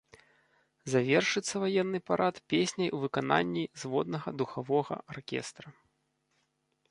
Завершыцца 0.93 1.55
ваенны 1.63 1.99
парад 2.09 2.35
песняй 2.53 2.89
у 2.97 3.03
выкананні 3.03 3.65
зводнага 3.81 4.27
духавога 4.39 4.95
аркестра. 5.17 5.67